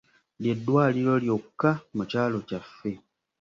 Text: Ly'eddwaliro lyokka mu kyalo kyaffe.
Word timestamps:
Ly'eddwaliro 0.41 1.13
lyokka 1.23 1.69
mu 1.95 2.03
kyalo 2.11 2.37
kyaffe. 2.47 2.91